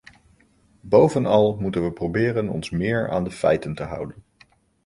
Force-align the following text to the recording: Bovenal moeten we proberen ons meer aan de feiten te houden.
Bovenal 0.81 1.57
moeten 1.59 1.83
we 1.83 1.91
proberen 1.91 2.49
ons 2.49 2.69
meer 2.69 3.09
aan 3.09 3.23
de 3.23 3.31
feiten 3.31 3.73
te 3.75 3.83
houden. 3.83 4.23